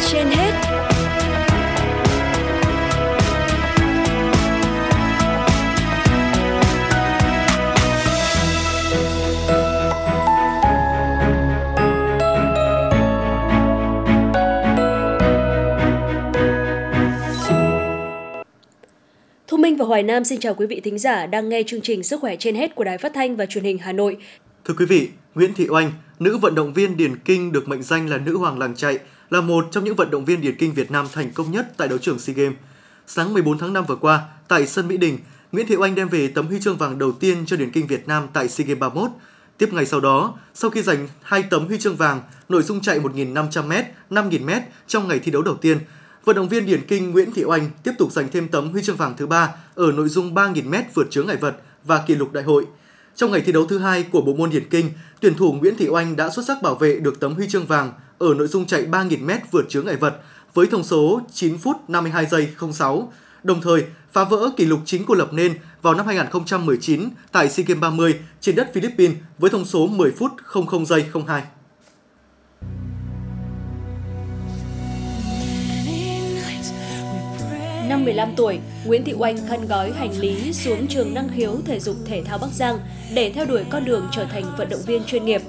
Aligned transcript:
trên 0.00 0.26
hết 0.26 0.52
Thu 19.46 19.56
Minh 19.56 19.76
và 19.76 19.84
Hoài 19.84 20.02
Nam 20.02 20.24
xin 20.24 20.40
chào 20.40 20.54
quý 20.54 20.66
vị 20.66 20.80
thính 20.80 20.98
giả 20.98 21.26
đang 21.26 21.48
nghe 21.48 21.62
chương 21.66 21.80
trình 21.80 22.02
Sức 22.02 22.20
khỏe 22.20 22.36
trên 22.36 22.54
hết 22.54 22.74
của 22.74 22.84
Đài 22.84 22.98
Phát 22.98 23.12
thanh 23.14 23.36
và 23.36 23.46
Truyền 23.46 23.64
hình 23.64 23.78
Hà 23.78 23.92
Nội. 23.92 24.16
Thưa 24.64 24.74
quý 24.78 24.86
vị, 24.86 25.08
Nguyễn 25.34 25.54
Thị 25.54 25.66
Oanh, 25.68 25.92
nữ 26.18 26.36
vận 26.36 26.54
động 26.54 26.72
viên 26.72 26.96
điền 26.96 27.16
kinh 27.16 27.52
được 27.52 27.68
mệnh 27.68 27.82
danh 27.82 28.08
là 28.08 28.18
nữ 28.18 28.36
hoàng 28.36 28.58
làng 28.58 28.74
chạy, 28.76 28.98
là 29.32 29.40
một 29.40 29.68
trong 29.70 29.84
những 29.84 29.96
vận 29.96 30.10
động 30.10 30.24
viên 30.24 30.40
điền 30.40 30.56
kinh 30.56 30.74
Việt 30.74 30.90
Nam 30.90 31.06
thành 31.12 31.30
công 31.32 31.50
nhất 31.50 31.72
tại 31.76 31.88
đấu 31.88 31.98
trường 31.98 32.18
SEA 32.18 32.34
Games. 32.34 32.56
Sáng 33.06 33.34
14 33.34 33.58
tháng 33.58 33.72
5 33.72 33.84
vừa 33.84 33.96
qua, 33.96 34.22
tại 34.48 34.66
sân 34.66 34.88
Mỹ 34.88 34.96
Đình, 34.96 35.18
Nguyễn 35.52 35.66
Thị 35.66 35.76
Oanh 35.76 35.94
đem 35.94 36.08
về 36.08 36.28
tấm 36.28 36.46
huy 36.46 36.60
chương 36.60 36.76
vàng 36.76 36.98
đầu 36.98 37.12
tiên 37.12 37.46
cho 37.46 37.56
điền 37.56 37.70
kinh 37.70 37.86
Việt 37.86 38.08
Nam 38.08 38.26
tại 38.32 38.48
SEA 38.48 38.66
Games 38.66 38.80
31. 38.80 39.10
Tiếp 39.58 39.72
ngày 39.72 39.86
sau 39.86 40.00
đó, 40.00 40.34
sau 40.54 40.70
khi 40.70 40.82
giành 40.82 41.08
hai 41.22 41.42
tấm 41.42 41.66
huy 41.66 41.78
chương 41.78 41.96
vàng, 41.96 42.22
nội 42.48 42.62
dung 42.62 42.80
chạy 42.80 43.00
1.500m, 43.00 43.84
5.000m 44.10 44.60
trong 44.86 45.08
ngày 45.08 45.18
thi 45.18 45.32
đấu 45.32 45.42
đầu 45.42 45.54
tiên, 45.54 45.78
vận 46.24 46.36
động 46.36 46.48
viên 46.48 46.66
điền 46.66 46.86
kinh 46.86 47.10
Nguyễn 47.10 47.32
Thị 47.32 47.44
Oanh 47.44 47.70
tiếp 47.82 47.92
tục 47.98 48.12
giành 48.12 48.28
thêm 48.32 48.48
tấm 48.48 48.72
huy 48.72 48.82
chương 48.82 48.96
vàng 48.96 49.14
thứ 49.16 49.26
ba 49.26 49.54
ở 49.74 49.92
nội 49.92 50.08
dung 50.08 50.34
3.000m 50.34 50.82
vượt 50.94 51.10
chướng 51.10 51.26
ngại 51.26 51.36
vật 51.36 51.56
và 51.84 52.02
kỷ 52.06 52.14
lục 52.14 52.32
đại 52.32 52.44
hội. 52.44 52.66
Trong 53.16 53.30
ngày 53.30 53.40
thi 53.40 53.52
đấu 53.52 53.66
thứ 53.66 53.78
hai 53.78 54.02
của 54.02 54.20
bộ 54.20 54.34
môn 54.34 54.50
điền 54.50 54.68
kinh, 54.68 54.90
tuyển 55.20 55.34
thủ 55.34 55.52
Nguyễn 55.52 55.76
Thị 55.76 55.88
Oanh 55.88 56.16
đã 56.16 56.30
xuất 56.30 56.46
sắc 56.46 56.62
bảo 56.62 56.74
vệ 56.74 56.96
được 56.96 57.20
tấm 57.20 57.34
huy 57.34 57.48
chương 57.48 57.66
vàng 57.66 57.92
ở 58.22 58.34
nội 58.34 58.48
dung 58.48 58.66
chạy 58.66 58.86
3.000m 58.86 59.38
vượt 59.50 59.68
chướng 59.68 59.86
ngại 59.86 59.96
vật 59.96 60.20
với 60.54 60.66
thông 60.66 60.84
số 60.84 61.20
9 61.32 61.58
phút 61.58 61.76
52 61.88 62.26
giây 62.26 62.48
06, 62.72 63.12
đồng 63.42 63.60
thời 63.60 63.84
phá 64.12 64.24
vỡ 64.24 64.50
kỷ 64.56 64.64
lục 64.64 64.80
chính 64.84 65.04
cô 65.06 65.14
lập 65.14 65.28
nên 65.32 65.54
vào 65.82 65.94
năm 65.94 66.06
2019 66.06 67.08
tại 67.32 67.48
SEA 67.48 67.64
Games 67.68 67.80
30 67.82 68.14
trên 68.40 68.56
đất 68.56 68.70
Philippines 68.74 69.16
với 69.38 69.50
thông 69.50 69.64
số 69.64 69.86
10 69.86 70.10
phút 70.10 70.32
00 70.70 70.84
giây 70.84 71.04
02. 71.26 71.42
Năm 77.88 78.04
15 78.04 78.28
tuổi, 78.36 78.58
Nguyễn 78.84 79.04
Thị 79.04 79.14
Oanh 79.18 79.36
khăn 79.48 79.66
gói 79.68 79.92
hành 79.92 80.18
lý 80.18 80.52
xuống 80.52 80.86
trường 80.86 81.14
năng 81.14 81.28
khiếu 81.28 81.58
thể 81.66 81.80
dục 81.80 81.96
thể 82.04 82.22
thao 82.24 82.38
Bắc 82.38 82.50
Giang 82.52 82.78
để 83.14 83.32
theo 83.34 83.46
đuổi 83.46 83.64
con 83.70 83.84
đường 83.84 84.08
trở 84.12 84.24
thành 84.24 84.44
vận 84.58 84.68
động 84.68 84.80
viên 84.86 85.04
chuyên 85.04 85.24
nghiệp. 85.24 85.42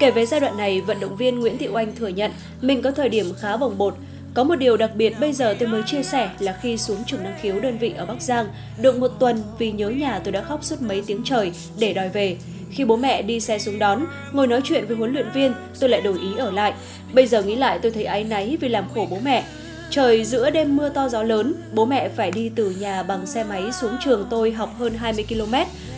Kể 0.00 0.10
về 0.10 0.26
giai 0.26 0.40
đoạn 0.40 0.56
này, 0.56 0.80
vận 0.80 1.00
động 1.00 1.16
viên 1.16 1.40
Nguyễn 1.40 1.58
Thị 1.58 1.68
Oanh 1.68 1.94
thừa 1.96 2.08
nhận 2.08 2.30
mình 2.60 2.82
có 2.82 2.90
thời 2.90 3.08
điểm 3.08 3.26
khá 3.40 3.56
bồng 3.56 3.78
bột. 3.78 3.94
Có 4.34 4.44
một 4.44 4.54
điều 4.54 4.76
đặc 4.76 4.90
biệt 4.94 5.14
bây 5.20 5.32
giờ 5.32 5.56
tôi 5.58 5.68
mới 5.68 5.82
chia 5.86 6.02
sẻ 6.02 6.30
là 6.38 6.58
khi 6.62 6.76
xuống 6.76 6.96
trường 7.06 7.22
năng 7.22 7.38
khiếu 7.40 7.60
đơn 7.60 7.78
vị 7.78 7.94
ở 7.96 8.06
Bắc 8.06 8.22
Giang, 8.22 8.46
được 8.78 8.98
một 8.98 9.08
tuần 9.18 9.42
vì 9.58 9.72
nhớ 9.72 9.88
nhà 9.88 10.18
tôi 10.18 10.32
đã 10.32 10.42
khóc 10.42 10.64
suốt 10.64 10.82
mấy 10.82 11.02
tiếng 11.06 11.22
trời 11.24 11.52
để 11.78 11.92
đòi 11.92 12.08
về. 12.08 12.36
Khi 12.70 12.84
bố 12.84 12.96
mẹ 12.96 13.22
đi 13.22 13.40
xe 13.40 13.58
xuống 13.58 13.78
đón, 13.78 14.06
ngồi 14.32 14.46
nói 14.46 14.60
chuyện 14.64 14.86
với 14.86 14.96
huấn 14.96 15.12
luyện 15.12 15.26
viên, 15.34 15.52
tôi 15.80 15.90
lại 15.90 16.00
đổi 16.00 16.18
ý 16.18 16.28
ở 16.38 16.50
lại. 16.50 16.72
Bây 17.12 17.26
giờ 17.26 17.42
nghĩ 17.42 17.56
lại 17.56 17.78
tôi 17.82 17.92
thấy 17.92 18.04
áy 18.04 18.24
náy 18.24 18.56
vì 18.60 18.68
làm 18.68 18.84
khổ 18.94 19.06
bố 19.10 19.18
mẹ. 19.24 19.44
Trời 19.90 20.24
giữa 20.24 20.50
đêm 20.50 20.76
mưa 20.76 20.88
to 20.88 21.08
gió 21.08 21.22
lớn, 21.22 21.54
bố 21.72 21.86
mẹ 21.86 22.08
phải 22.16 22.30
đi 22.30 22.50
từ 22.56 22.70
nhà 22.70 23.02
bằng 23.02 23.26
xe 23.26 23.44
máy 23.44 23.72
xuống 23.72 23.96
trường 24.04 24.26
tôi 24.30 24.52
học 24.52 24.70
hơn 24.78 24.94
20 24.94 25.24
km. 25.28 25.54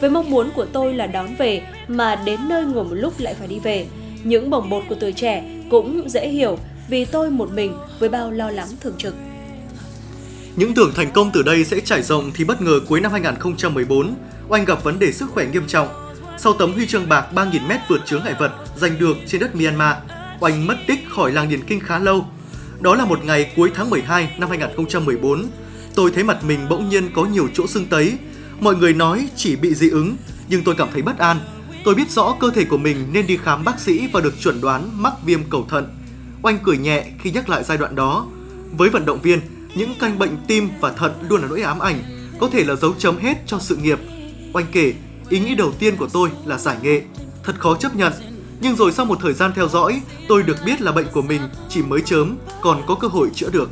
Với 0.00 0.10
mong 0.10 0.30
muốn 0.30 0.50
của 0.54 0.66
tôi 0.72 0.94
là 0.94 1.06
đón 1.06 1.36
về, 1.38 1.62
mà 1.88 2.16
đến 2.24 2.40
nơi 2.48 2.64
ngồi 2.64 2.84
một 2.84 2.94
lúc 2.94 3.14
lại 3.18 3.34
phải 3.34 3.48
đi 3.48 3.58
về. 3.58 3.86
Những 4.24 4.50
bồng 4.50 4.70
bột 4.70 4.84
của 4.88 4.94
tuổi 4.94 5.12
trẻ 5.12 5.44
cũng 5.70 6.08
dễ 6.08 6.28
hiểu 6.28 6.58
vì 6.88 7.04
tôi 7.04 7.30
một 7.30 7.50
mình 7.52 7.74
với 7.98 8.08
bao 8.08 8.30
lo 8.30 8.50
lắng 8.50 8.68
thường 8.80 8.94
trực. 8.98 9.14
Những 10.56 10.74
tưởng 10.74 10.92
thành 10.94 11.10
công 11.12 11.30
từ 11.32 11.42
đây 11.42 11.64
sẽ 11.64 11.80
trải 11.80 12.02
rộng 12.02 12.30
thì 12.34 12.44
bất 12.44 12.62
ngờ 12.62 12.80
cuối 12.88 13.00
năm 13.00 13.12
2014, 13.12 14.14
Oanh 14.48 14.64
gặp 14.64 14.84
vấn 14.84 14.98
đề 14.98 15.12
sức 15.12 15.30
khỏe 15.30 15.46
nghiêm 15.46 15.66
trọng. 15.66 15.88
Sau 16.38 16.52
tấm 16.52 16.72
huy 16.72 16.86
chương 16.86 17.08
bạc 17.08 17.26
3.000m 17.34 17.78
vượt 17.88 18.00
chướng 18.06 18.24
ngại 18.24 18.34
vật 18.38 18.52
giành 18.76 18.98
được 18.98 19.16
trên 19.26 19.40
đất 19.40 19.54
Myanmar, 19.56 19.96
Oanh 20.40 20.66
mất 20.66 20.76
tích 20.86 21.00
khỏi 21.08 21.32
làng 21.32 21.48
điền 21.48 21.64
kinh 21.64 21.80
khá 21.80 21.98
lâu 21.98 22.26
đó 22.80 22.94
là 22.94 23.04
một 23.04 23.24
ngày 23.24 23.52
cuối 23.56 23.70
tháng 23.74 23.90
12 23.90 24.34
năm 24.38 24.48
2014. 24.48 25.46
Tôi 25.94 26.10
thấy 26.10 26.24
mặt 26.24 26.44
mình 26.44 26.60
bỗng 26.68 26.88
nhiên 26.88 27.08
có 27.14 27.24
nhiều 27.24 27.48
chỗ 27.54 27.66
sưng 27.66 27.86
tấy. 27.86 28.18
Mọi 28.60 28.76
người 28.76 28.94
nói 28.94 29.28
chỉ 29.36 29.56
bị 29.56 29.74
dị 29.74 29.90
ứng, 29.90 30.16
nhưng 30.48 30.64
tôi 30.64 30.74
cảm 30.74 30.88
thấy 30.92 31.02
bất 31.02 31.18
an. 31.18 31.36
Tôi 31.84 31.94
biết 31.94 32.10
rõ 32.10 32.36
cơ 32.40 32.50
thể 32.50 32.64
của 32.64 32.78
mình 32.78 32.96
nên 33.12 33.26
đi 33.26 33.36
khám 33.36 33.64
bác 33.64 33.80
sĩ 33.80 34.08
và 34.12 34.20
được 34.20 34.34
chuẩn 34.40 34.60
đoán 34.60 34.90
mắc 35.02 35.12
viêm 35.24 35.40
cầu 35.50 35.66
thận. 35.68 35.86
Oanh 36.42 36.58
cười 36.62 36.78
nhẹ 36.78 37.06
khi 37.18 37.30
nhắc 37.30 37.48
lại 37.48 37.64
giai 37.64 37.78
đoạn 37.78 37.94
đó. 37.94 38.26
Với 38.76 38.88
vận 38.88 39.06
động 39.06 39.20
viên, 39.22 39.40
những 39.74 39.94
căn 40.00 40.18
bệnh 40.18 40.36
tim 40.46 40.68
và 40.80 40.92
thận 40.92 41.12
luôn 41.28 41.40
là 41.40 41.48
nỗi 41.48 41.62
ám 41.62 41.78
ảnh, 41.78 42.02
có 42.40 42.48
thể 42.52 42.64
là 42.64 42.74
dấu 42.74 42.94
chấm 42.98 43.18
hết 43.18 43.34
cho 43.46 43.58
sự 43.58 43.76
nghiệp. 43.76 43.98
Oanh 44.52 44.66
kể, 44.72 44.94
ý 45.28 45.40
nghĩ 45.40 45.54
đầu 45.54 45.72
tiên 45.78 45.96
của 45.96 46.08
tôi 46.12 46.30
là 46.44 46.58
giải 46.58 46.76
nghệ. 46.82 47.02
Thật 47.42 47.54
khó 47.58 47.76
chấp 47.76 47.96
nhận 47.96 48.12
nhưng 48.60 48.76
rồi 48.76 48.92
sau 48.92 49.06
một 49.06 49.18
thời 49.22 49.32
gian 49.32 49.52
theo 49.54 49.68
dõi, 49.68 50.00
tôi 50.28 50.42
được 50.42 50.56
biết 50.64 50.80
là 50.80 50.92
bệnh 50.92 51.06
của 51.12 51.22
mình 51.22 51.40
chỉ 51.68 51.82
mới 51.82 52.00
chớm, 52.04 52.36
còn 52.60 52.82
có 52.86 52.94
cơ 52.94 53.08
hội 53.08 53.28
chữa 53.34 53.50
được. 53.50 53.70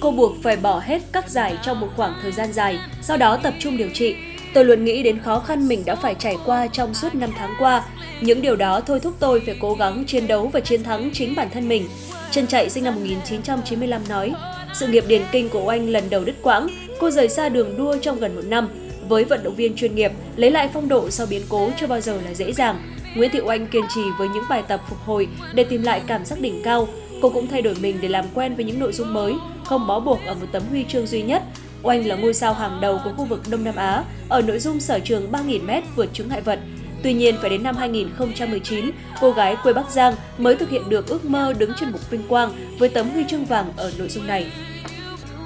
Cô 0.00 0.10
buộc 0.10 0.32
phải 0.42 0.56
bỏ 0.56 0.80
hết 0.84 1.02
các 1.12 1.30
giải 1.30 1.58
trong 1.62 1.80
một 1.80 1.88
khoảng 1.96 2.14
thời 2.22 2.32
gian 2.32 2.52
dài, 2.52 2.78
sau 3.02 3.16
đó 3.16 3.36
tập 3.36 3.54
trung 3.58 3.76
điều 3.76 3.88
trị. 3.94 4.14
Tôi 4.54 4.64
luôn 4.64 4.84
nghĩ 4.84 5.02
đến 5.02 5.18
khó 5.18 5.40
khăn 5.40 5.68
mình 5.68 5.84
đã 5.84 5.94
phải 5.94 6.14
trải 6.14 6.36
qua 6.46 6.66
trong 6.66 6.94
suốt 6.94 7.14
5 7.14 7.30
tháng 7.38 7.54
qua. 7.58 7.84
Những 8.20 8.42
điều 8.42 8.56
đó 8.56 8.80
thôi 8.80 9.00
thúc 9.00 9.14
tôi 9.20 9.42
phải 9.46 9.56
cố 9.60 9.74
gắng 9.74 10.04
chiến 10.06 10.26
đấu 10.26 10.50
và 10.52 10.60
chiến 10.60 10.84
thắng 10.84 11.10
chính 11.12 11.34
bản 11.34 11.48
thân 11.54 11.68
mình. 11.68 11.88
Trần 12.30 12.46
Chạy 12.46 12.70
sinh 12.70 12.84
năm 12.84 12.94
1995 12.94 14.02
nói, 14.08 14.32
sự 14.74 14.86
nghiệp 14.86 15.04
điền 15.08 15.22
kinh 15.32 15.48
của 15.48 15.68
anh 15.68 15.88
lần 15.88 16.10
đầu 16.10 16.24
đứt 16.24 16.34
quãng, 16.42 16.68
cô 17.00 17.10
rời 17.10 17.28
xa 17.28 17.48
đường 17.48 17.76
đua 17.78 17.96
trong 18.02 18.18
gần 18.20 18.36
một 18.36 18.44
năm, 18.44 18.68
với 19.10 19.24
vận 19.24 19.42
động 19.42 19.54
viên 19.54 19.76
chuyên 19.76 19.94
nghiệp, 19.94 20.12
lấy 20.36 20.50
lại 20.50 20.68
phong 20.72 20.88
độ 20.88 21.10
sau 21.10 21.26
biến 21.26 21.42
cố 21.48 21.70
chưa 21.80 21.86
bao 21.86 22.00
giờ 22.00 22.20
là 22.24 22.34
dễ 22.34 22.52
dàng. 22.52 22.82
Nguyễn 23.14 23.30
Thị 23.30 23.40
Oanh 23.40 23.66
kiên 23.66 23.84
trì 23.94 24.00
với 24.18 24.28
những 24.28 24.44
bài 24.48 24.62
tập 24.68 24.80
phục 24.88 24.98
hồi 24.98 25.28
để 25.54 25.64
tìm 25.64 25.82
lại 25.82 26.02
cảm 26.06 26.24
giác 26.24 26.40
đỉnh 26.40 26.62
cao. 26.62 26.88
Cô 27.22 27.30
cũng 27.30 27.46
thay 27.46 27.62
đổi 27.62 27.74
mình 27.80 27.98
để 28.00 28.08
làm 28.08 28.24
quen 28.34 28.54
với 28.54 28.64
những 28.64 28.78
nội 28.78 28.92
dung 28.92 29.14
mới, 29.14 29.34
không 29.64 29.86
bó 29.86 30.00
buộc 30.00 30.18
ở 30.26 30.34
một 30.34 30.46
tấm 30.52 30.62
huy 30.70 30.84
chương 30.88 31.06
duy 31.06 31.22
nhất. 31.22 31.42
Oanh 31.82 32.06
là 32.06 32.16
ngôi 32.16 32.34
sao 32.34 32.54
hàng 32.54 32.80
đầu 32.80 33.00
của 33.04 33.12
khu 33.16 33.24
vực 33.24 33.40
Đông 33.50 33.64
Nam 33.64 33.76
Á 33.76 34.04
ở 34.28 34.42
nội 34.42 34.58
dung 34.58 34.80
sở 34.80 34.98
trường 34.98 35.32
3.000m 35.32 35.82
vượt 35.96 36.08
chứng 36.12 36.28
ngại 36.28 36.40
vật. 36.40 36.58
Tuy 37.02 37.12
nhiên, 37.12 37.36
phải 37.40 37.50
đến 37.50 37.62
năm 37.62 37.76
2019, 37.76 38.90
cô 39.20 39.32
gái 39.32 39.56
quê 39.62 39.72
Bắc 39.72 39.90
Giang 39.90 40.14
mới 40.38 40.56
thực 40.56 40.70
hiện 40.70 40.82
được 40.88 41.08
ước 41.08 41.24
mơ 41.24 41.54
đứng 41.58 41.70
trên 41.80 41.90
mục 41.90 42.10
vinh 42.10 42.22
quang 42.28 42.50
với 42.78 42.88
tấm 42.88 43.10
huy 43.10 43.24
chương 43.28 43.44
vàng 43.44 43.72
ở 43.76 43.92
nội 43.98 44.08
dung 44.08 44.26
này. 44.26 44.46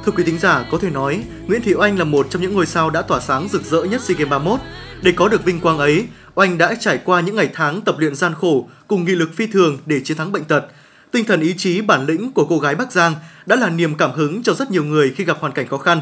Thưa 0.05 0.13
quý 0.13 0.25
thính 0.25 0.39
giả, 0.39 0.65
có 0.71 0.79
thể 0.79 0.91
nói 0.91 1.25
Nguyễn 1.47 1.63
Thị 1.63 1.75
Oanh 1.75 1.99
là 1.99 2.05
một 2.05 2.27
trong 2.31 2.43
những 2.43 2.55
ngôi 2.55 2.67
sao 2.67 2.91
đã 2.91 3.03
tỏa 3.03 3.21
sáng 3.21 3.49
rực 3.49 3.63
rỡ 3.63 3.83
nhất 3.83 4.01
SEA 4.01 4.17
Games 4.19 4.31
31. 4.31 4.61
Để 5.03 5.13
có 5.13 5.29
được 5.29 5.45
vinh 5.45 5.61
quang 5.61 5.79
ấy, 5.79 6.07
Oanh 6.35 6.59
đã 6.59 6.75
trải 6.81 6.99
qua 7.05 7.21
những 7.21 7.37
ngày 7.37 7.51
tháng 7.55 7.81
tập 7.81 7.95
luyện 7.99 8.15
gian 8.15 8.35
khổ 8.35 8.69
cùng 8.89 9.05
nghị 9.05 9.13
lực 9.13 9.35
phi 9.35 9.47
thường 9.47 9.79
để 9.87 10.01
chiến 10.01 10.17
thắng 10.17 10.33
bệnh 10.33 10.45
tật. 10.45 10.67
Tinh 11.11 11.25
thần 11.25 11.41
ý 11.41 11.55
chí 11.57 11.81
bản 11.81 12.07
lĩnh 12.07 12.33
của 12.33 12.47
cô 12.49 12.59
gái 12.59 12.75
Bắc 12.75 12.93
Giang 12.93 13.15
đã 13.47 13.57
là 13.57 13.71
niềm 13.71 13.95
cảm 13.95 14.13
hứng 14.13 14.43
cho 14.43 14.55
rất 14.55 14.71
nhiều 14.71 14.85
người 14.85 15.15
khi 15.17 15.25
gặp 15.25 15.37
hoàn 15.41 15.53
cảnh 15.53 15.69
khó 15.69 15.79
khăn. 15.79 16.01